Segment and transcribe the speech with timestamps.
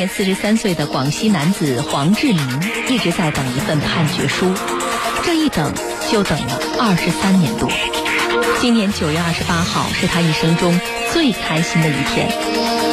[0.00, 4.50] 年四十三岁的广西男子黄志明一直在等一份判决书，
[5.22, 5.74] 这一等
[6.10, 7.70] 就等了二十三年多。
[8.62, 10.80] 今年九月二十八号是他一生中
[11.12, 12.32] 最开心的一天。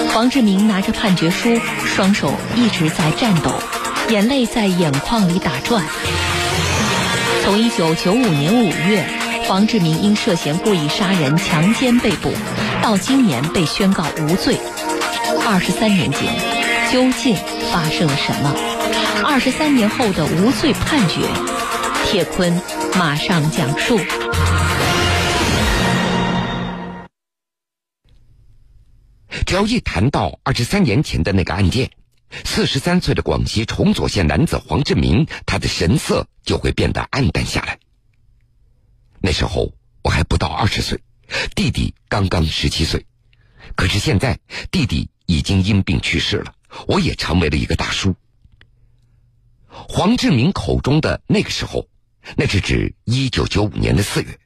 [0.09, 3.53] 黄志明拿着判决书，双手一直在颤抖，
[4.09, 5.85] 眼泪在眼眶里打转。
[7.45, 9.07] 从一九九五年五月，
[9.45, 12.33] 黄志明因涉嫌故意杀人、强奸被捕，
[12.81, 14.59] 到今年被宣告无罪。
[15.47, 16.35] 二十三年间，
[16.91, 17.35] 究竟
[17.71, 18.55] 发生了什么？
[19.25, 21.21] 二十三年后的无罪判决，
[22.05, 22.61] 铁坤
[22.97, 23.99] 马上讲述。
[29.45, 31.91] 只要一谈到二十三年前的那个案件，
[32.45, 37.79] 四十三岁的广西崇左县男子黄志明，他的神色就会变得暗淡下来。
[39.19, 40.99] 那时候我还不到二十岁，
[41.53, 43.05] 弟弟刚刚十七岁，
[43.75, 44.39] 可是现在
[44.71, 46.53] 弟弟已经因病去世了，
[46.87, 48.15] 我也成为了一个大叔。
[49.69, 51.87] 黄志明口中的那个时候，
[52.35, 54.39] 那是指一九九五年的四月，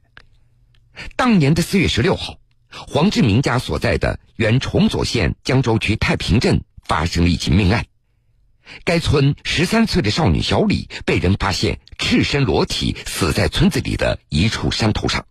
[1.15, 2.37] 当年的四月十六号。
[2.73, 7.85] 黄志明家所在的原崇左县江州区太平镇发生了一起命案，
[8.85, 15.25] 该村十三岁的少女小李被人发现赤身裸体死在村子里的一处山头上。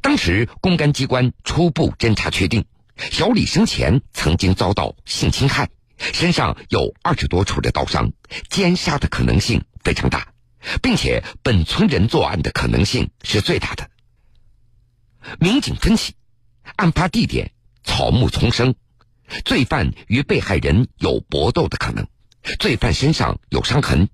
[0.00, 2.64] 当时公安机关初步侦查确定，
[2.96, 8.12] 小李生前曾经遭到性侵害，身上有二十多处的刀伤，
[8.48, 10.32] 奸杀的可能性非常大，
[10.80, 13.90] 并且本村人作案的可能性是最大的。
[15.38, 16.14] 民警分析。
[16.76, 18.74] 案发地点草木丛生，
[19.46, 22.06] 罪犯与被害人有搏斗的可能，
[22.58, 24.10] 罪犯身上有伤痕。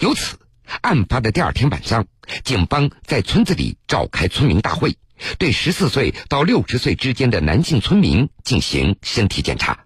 [0.00, 0.38] 由此，
[0.82, 2.08] 案发的第二天晚上，
[2.42, 4.96] 警方在村子里召开村民大会，
[5.38, 9.85] 对十四岁到六十岁之间的男性村民进行身体检查，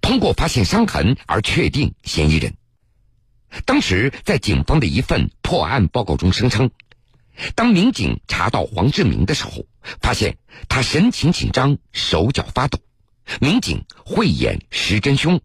[0.00, 2.54] 通过发现伤痕而确定嫌疑人。
[3.64, 6.70] 当时，在警方的一份破案报告中声称。
[7.54, 9.66] 当民警查到黄志明的时候，
[10.00, 10.38] 发现
[10.68, 12.78] 他神情紧张，手脚发抖。
[13.40, 15.40] 民警慧眼识真凶，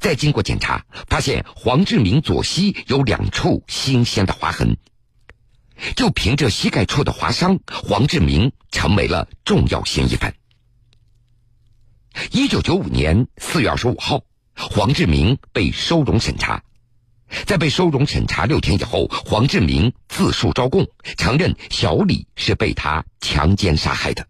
[0.00, 4.76] 再经过检查，发现黄志明左膝有两处新鲜的划痕。
[5.96, 10.34] 就凭着膝盖处的划伤，黄志明成为了重要嫌疑犯。
[12.30, 14.22] 一九九五年四月二十五号，
[14.54, 16.62] 黄志明被收容审查。
[17.46, 20.86] 在被收容审查六天以后，黄志明自述招供，
[21.16, 24.26] 承认小李是被他强奸杀害的。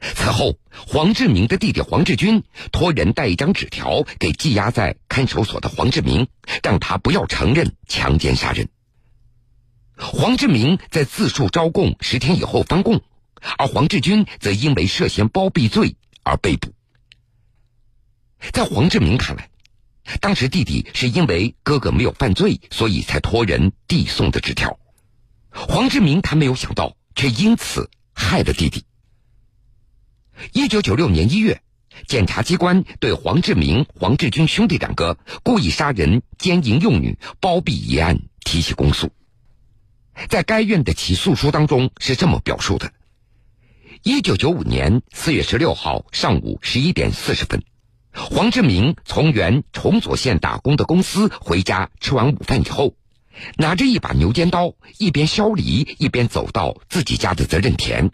[0.00, 6.26] 此后，黄志明的弟弟黄志军托人带一张纸条给羁押在看守所的黄志明，
[6.62, 8.68] 让他不要承认强奸杀人。
[9.96, 13.00] 黄志明在自述招供十天以后翻供，
[13.56, 16.74] 而黄志军则因为涉嫌包庇罪而被捕。
[18.52, 19.48] 在黄志明看来，
[20.20, 24.78] 当时弟弟是因为哥哥没有犯罪，所以才托人递送的纸条。
[25.50, 28.84] 黄志明他没有想到，却因此害了弟弟。
[30.52, 31.62] 一九九六年一月，
[32.08, 39.12] 检察机关对黄志明、黄志军兄弟两个故意杀人、奸淫幼女、包庇一案提起公诉。
[40.28, 42.92] 在该院的起诉书当中是这么表述的：
[44.08, 47.64] 一九九五年四月十六号上午十一点四十分。
[48.12, 52.94] 黄志明从原崇左县打工的公司回家，吃完午饭以后，
[53.56, 58.12] 拿着一把牛尖刀，一边削梨，一边走到自己家的责任田。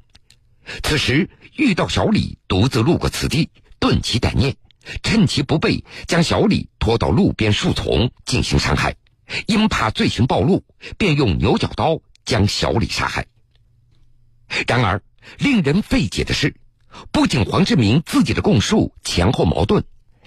[0.82, 4.56] 此时遇到小李独自路过此地，顿起歹念，
[5.02, 8.96] 趁其不备，将小李拖到路边树丛进行伤害。
[9.46, 10.64] 因怕罪行暴露，
[10.96, 13.26] 便用牛角刀将小李杀害。
[14.66, 15.02] 然而，
[15.38, 16.54] 令人费解的是。
[17.10, 19.84] 不仅黄志明自己的供述前后矛盾，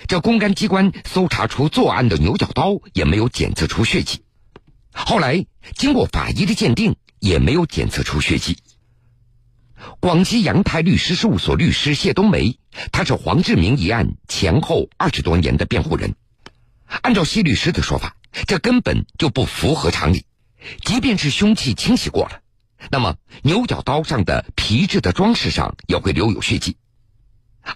[0.08, 4.24] 这公安机关搜查出作案的牛角刀也没有检测出血迹。
[4.92, 5.46] 后来
[5.76, 8.58] 经过法医的鉴定，也没有检测出血迹。
[10.00, 12.58] 广西阳泰律师事务所律师谢冬梅，
[12.92, 16.16] 他是黄志明一案前后二十多年的辩护人。
[17.02, 18.16] 按照谢律师的说法，
[18.48, 20.26] 这根本就不符合常理。
[20.84, 22.42] 即便是凶器清洗过了。
[22.92, 26.78] 那么，牛角刀上的皮质的装饰上也会留有血迹，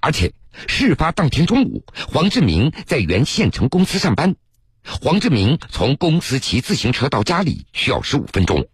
[0.01, 0.33] 而且
[0.67, 4.35] 事发当天中午，黄志明在原县城公司上班。
[4.83, 8.67] 黄志明从公司骑自行车到家里需要十五分钟，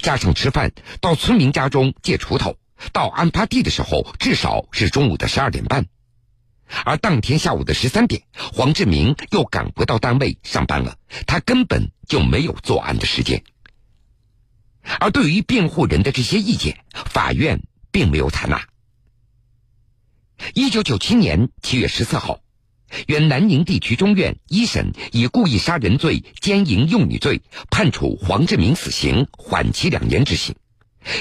[0.00, 2.56] 加上吃饭，到村民家中借锄头，
[2.92, 5.86] 到案发地的时候至少是中午的十二点半。
[6.84, 10.96] 而当天下午的十三点，黄志明又赶回到单位上班了，
[11.26, 13.42] 他根本就没有作案的时间。
[15.00, 18.66] 而对于辩护人的这些意见，法院并没有采纳。
[20.54, 22.40] 一九九七年七月十四号，
[23.06, 30.54] 原南宁地区中院一审以故意杀人罪、奸淫幼女罪判处黄志明死刑，缓期两年执行；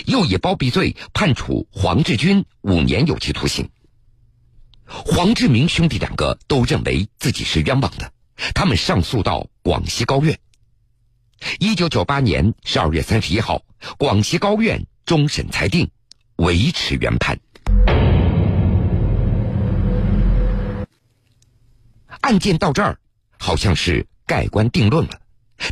[0.06, 3.70] 又以包庇罪判处黄志军五年有期徒刑。
[4.86, 8.12] 黄志明兄弟两个都认为自己是冤枉的，
[8.54, 10.38] 他们上诉到广西高院。
[11.60, 13.62] 一九九八年十二月三十一号，
[13.98, 15.90] 广西高院终审裁定
[16.38, 17.40] 维持原判。
[22.22, 22.98] 案件到这儿，
[23.38, 25.22] 好像是盖棺定论了。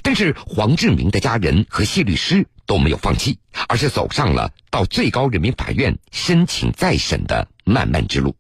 [0.02, 8.36] 但是黄志明的家人和谢律师都没有放弃，而是走上了到最高人民法院申请再审的漫漫之路。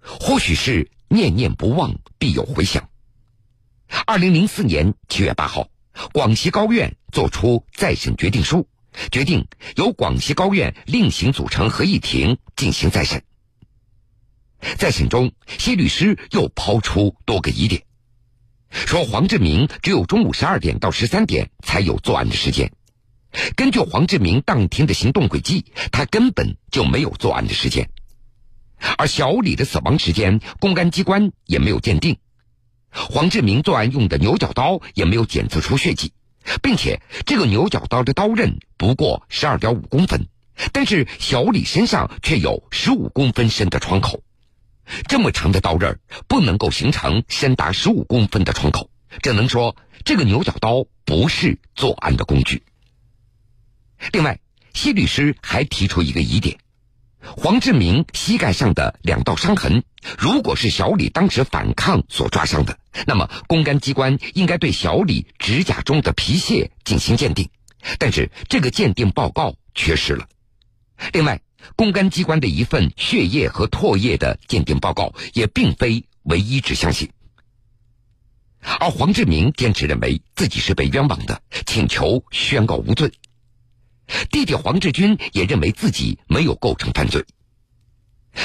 [0.00, 2.88] 或许是念念不忘必有回响。
[4.06, 5.68] 二零零四年七月八号，
[6.12, 8.68] 广西高院作出再审决定书，
[9.10, 9.46] 决定
[9.76, 13.22] 由广西高院另行组成合议庭进行再审。
[14.78, 17.82] 在审中，谢律师又抛出多个疑点，
[18.70, 22.72] 说黄志明只有中午十二点到十三点才有作案的时间。
[23.56, 27.90] 根据黄志明当天的行动轨迹，他根本就没有作案的时间。
[28.98, 32.18] 而小李的死亡时间，公安机关也没有鉴定。
[32.92, 36.12] 黄志明作案用的牛角刀也没有检测出血迹，
[36.62, 40.28] 并且这个牛角刀的刀刃不过十二点五公分，
[40.72, 44.22] 但是小李身上却有十五公分深的创口。
[45.08, 48.90] 这么长的刀刃不能够形成深达十五公分的创口，
[49.22, 49.74] 只能说
[50.04, 52.62] 这个牛角刀不是作案的工具。
[54.12, 54.40] 另外，
[54.74, 56.58] 谢律师还提出一个疑点。
[57.22, 59.84] 黄志明膝盖上的两道伤痕，
[60.18, 67.48] 如果是小李当时反抗所抓伤的，那么公安机关应该对小李指甲中的皮屑进行鉴定，
[67.98, 70.28] 但是这个鉴定报告缺失了。
[71.12, 71.40] 另外，
[71.76, 77.08] 公安机关的一份血液和唾液的鉴定报告也并非唯一指向性，
[78.80, 83.12] 而黄志明坚持认为自己是被冤枉的，请求宣告无罪。
[84.30, 87.24] 弟弟黄志军也认为自己没有构成犯罪。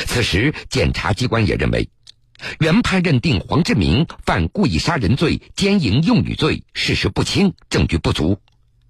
[0.06, 1.90] 此时，检察机关也认为，
[2.60, 8.40] 原判认定黄志明犯故意杀人罪、奸淫幼女罪，事实不清，证据不足，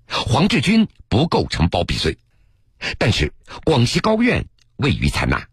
[0.07, 2.17] 黄志军不构成包庇罪。
[2.97, 3.33] 但是，
[3.63, 4.47] 广西高院
[4.77, 5.47] 未予采纳。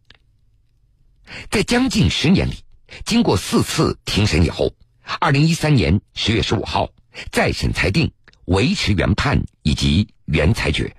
[1.50, 2.64] 在将近十年里，
[3.04, 4.74] 经过四次庭审以后，
[5.20, 6.90] 二零一三年十月十五号，
[7.32, 8.12] 再审裁定
[8.46, 10.94] 维持原判以及原裁决。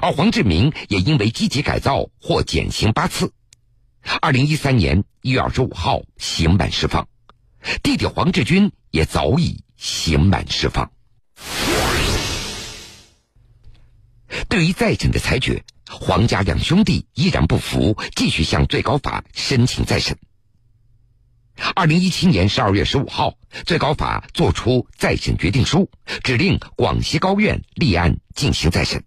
[0.00, 3.32] 而黄志明也因为积极改造获减刑八次，
[4.20, 7.08] 二零一三年一月二十五号刑满释放，
[7.82, 10.90] 弟弟黄志军也早已刑满释放。
[14.48, 20.16] 对于再审的裁决，黄家两兄弟依然不服，继续向最高法申请再审。
[21.74, 23.34] 二零一七年十二月十五号，
[23.66, 25.90] 最高法作出再审决定书，
[26.22, 29.04] 指令广西高院立案进行再审。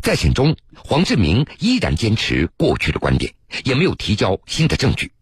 [0.00, 3.34] 在审中，黄志明依然坚持过去的观点，
[3.64, 5.12] 也没有提交新的证据。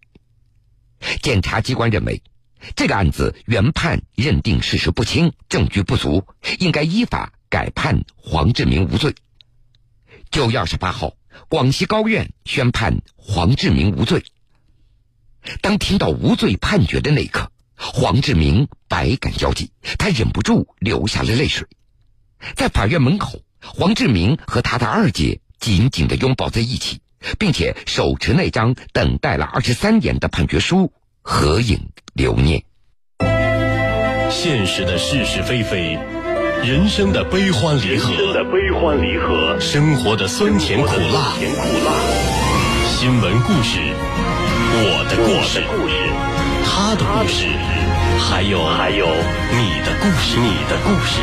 [1.23, 2.23] 检察机关认为，
[2.77, 6.27] 这个案子原判认定事实不清，证据不足，
[6.59, 9.15] 应该依法改判黄志明无罪。
[10.31, 11.17] 九月二十八号，
[11.49, 14.23] 广西高院宣判黄志明无罪。
[15.63, 21.67] 当听到无罪判决的那一刻，黄志明百感交集，他忍不住流下了泪水。
[22.55, 23.43] 在法院门口。
[23.63, 27.01] 黄志明和他的二姐紧紧的拥抱在一起，
[27.39, 32.65] 并且手持那张等待了二十三年的判决书合影留念。
[34.31, 35.99] 现实的是是非非，
[36.65, 41.93] 人生的悲欢离合，人生的悲欢离合，生活的酸甜苦辣，甜苦辣。
[42.87, 43.81] 新闻故事，
[44.83, 45.95] 我的故事，故事，
[46.65, 47.47] 他的故事，
[48.19, 51.21] 还有还有你的故事，你的故事。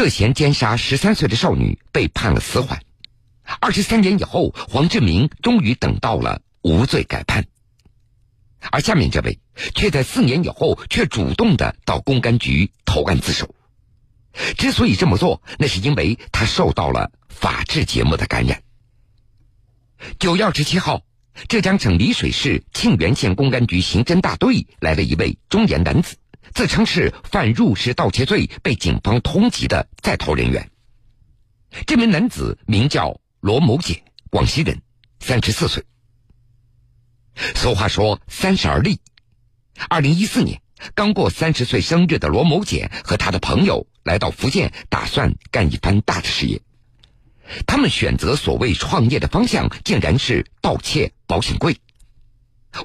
[0.00, 2.80] 涉嫌奸杀十三岁的少女被判了死缓，
[3.60, 7.44] 二十三年以后，黄志明终于等到了无罪改判，
[8.70, 9.40] 而下面这位
[9.74, 13.54] 却在四年以后却主动的到公安局投案自首。
[14.56, 18.62] 之所以这么做，那是因为他受到了法制节目的感染。
[20.18, 21.02] 九月二十七号，
[21.46, 26.16] 浙江省丽水市庆元县公安局刑侦大队来了一位中年男子。
[26.54, 30.70] 自称是犯入室盗窃罪被警方通缉的在逃人员。
[31.86, 34.82] 这名男子名叫罗某姐，广西人，
[35.20, 35.84] 三十四岁。
[37.54, 39.00] 俗话说“三十而立”。
[39.88, 40.60] 二零一四年，
[40.94, 46.60] 刚过三十岁生日的罗某姐和他的朋友来到福建，打算干一番大的事业。
[47.66, 51.76] 他们选择所谓创业的方向，竟然是盗窃保险柜。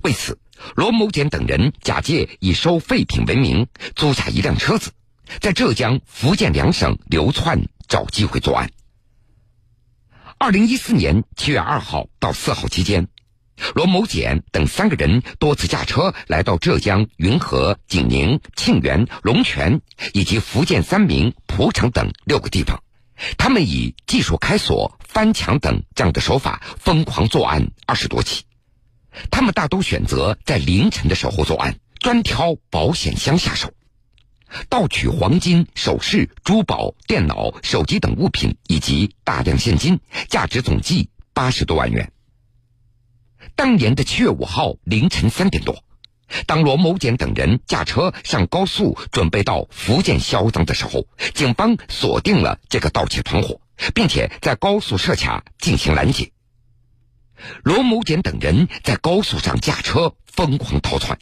[0.04, 0.40] 为此，
[0.76, 4.92] 罗某简等人假借以收废品为名，租下一辆车子，
[5.40, 8.72] 在浙江、福建两省流窜，找机会作案。
[10.38, 13.08] 二零一四年七月二号到四号期间，
[13.74, 19.82] 罗某简等三个人多次驾车来到浙江云和、景宁、庆元、龙泉
[20.14, 22.82] 以及福建三明、蒲城等六个地方。
[23.38, 28.44] 他们以技术开锁、翻墙等这样的手法疯狂作案二十多起。
[29.32, 33.72] 他们大都选择在凌晨的时候作案，专挑保险箱下手，
[34.70, 42.12] 盗取黄金、首饰、珠宝、电脑、手机等物品以及大量现金，价值总计八十多万元。
[43.56, 45.84] 当年的七月五号凌晨三点多，
[46.46, 53.62] 当罗某简等人驾车上高速准备到福建销赃的时候，警方锁定了这个盗窃团伙，
[53.94, 56.32] 并且在高速设卡进行拦截。
[57.64, 61.18] 罗某简等人在高速上驾车疯狂逃窜，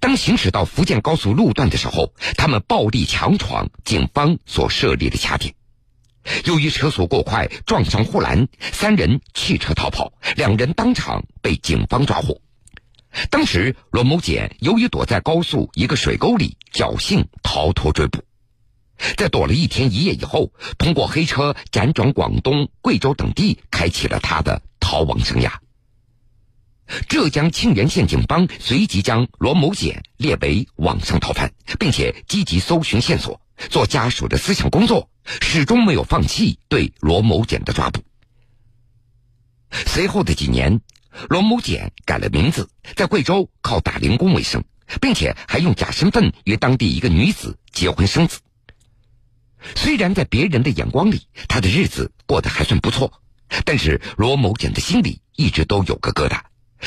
[0.00, 5.54] 当行驶到福建高速路段的时候，他们暴力强闯警方所设立的卡点。
[6.44, 12.40] 由于车速过快，撞上护栏，三人弃车逃跑，两人当场被警方抓获。
[13.30, 18.24] 当时，罗某简由于躲在高速一个水沟里，侥幸逃脱追捕。
[19.16, 24.62] 在躲了一天一夜以后，通过黑车辗转广东、贵州等地，开启了他的。
[24.86, 25.50] 逃亡生涯。
[27.08, 35.08] 浙江庆元县警方随即将罗某简列为网上逃犯，并且积极搜寻线索，做家属的思想工作，
[35.40, 38.02] 始终没有放弃对罗某简的抓捕。
[39.70, 40.82] 随后的几年，
[41.30, 44.62] 罗某简改了名字，在贵州靠打零工为生，
[45.00, 48.40] 并且还用假身份与当地一个女子结婚生子。
[49.74, 53.20] 虽然在别人的眼光里，他的日子过得还算不错。
[53.64, 56.40] 但是罗某简的心里一直都有个疙瘩，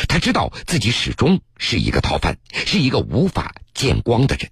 [0.07, 4.49] 他知道自己始终是一个逃犯，是一个无法见光的人。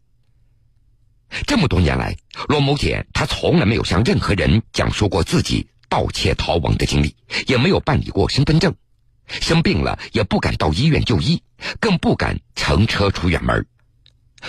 [1.47, 2.15] 这么多年来，
[2.47, 7.15] 罗某简他从来没有向任何人讲述过自己盗窃逃亡的经历，
[7.47, 8.75] 也没有办理过身份证，
[9.27, 11.41] 生病了也不敢到医院就医，
[11.81, 13.65] 更不敢乘车出远门。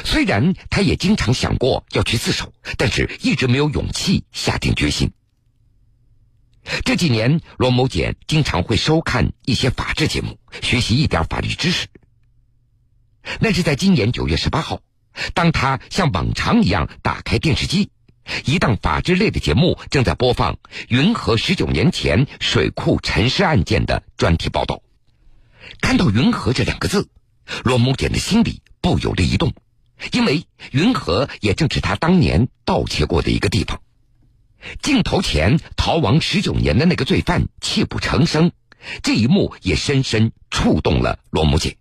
[0.05, 5.12] 虽然他也经常想过要去自首，但是一直没有勇气下定决心。
[6.85, 11.87] 这几年，罗某简经常会收看一些法制节目，学习一点法律知识。
[13.41, 14.81] 那是在今年九月十八号，
[15.33, 17.91] 当他像往常一样打开电视机，
[18.45, 24.83] 一档法制类的节目正在播放云和十九年前水库沉尸案件的专题报道。
[25.81, 27.09] 看到“云和”这两个字，
[27.65, 29.53] 罗某简的心里不由得一动，
[30.12, 33.81] 因为云和也正是他当年盗窃过的一个地方。
[34.83, 38.50] 镜头前逃亡十九年的那个罪犯泣不成声，
[39.03, 41.76] 这一幕也深深触动了罗某姐。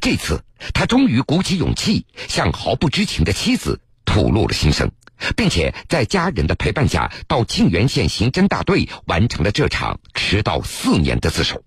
[0.00, 0.42] 这次，
[0.74, 4.90] 他终于鼓起勇气向毫不知情的妻子吐露了心声，
[5.36, 11.62] 并且在家人的陪伴下，到庆元县刑侦大队完成了这场迟到四年的自首。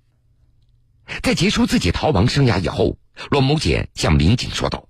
[1.23, 2.97] 在结束自己逃亡生涯以后，
[3.29, 4.85] 罗某姐向民警说道：“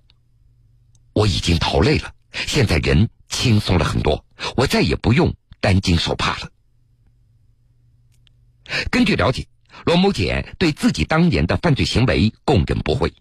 [1.20, 4.24] 我已经逃累了，现在人轻松了很多。”
[4.56, 6.50] 我再也不用担惊受怕了。
[8.90, 9.46] 根据了解，
[9.84, 13.12] 罗某简对自己当年的犯罪行为供认不讳。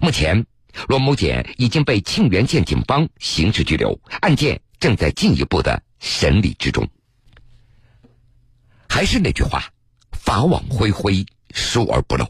[0.00, 0.44] 目前，
[0.88, 6.88] 罗某简已经被庆元县警方刑事拘留，案件正在进一步的审理之中。
[8.88, 9.72] 还是那句话，
[10.10, 11.24] 法网恢恢，
[11.54, 12.28] 疏而不漏。